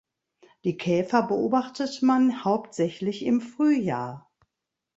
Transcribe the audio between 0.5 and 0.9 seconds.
Die